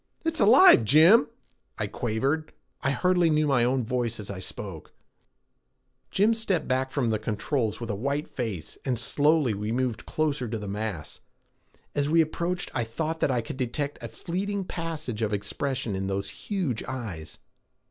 [0.25, 1.27] "It's alive, Jim,"
[1.77, 2.53] I quavered.
[2.81, 4.93] I hardly knew my own voice as I spoke.
[6.09, 10.47] Jim stepped back to the controls with a white face, and slowly we moved closer
[10.47, 11.19] to the mass.
[11.93, 16.07] As we approached I thought that I could detect a fleeting passage of expression in
[16.07, 17.37] those huge eyes.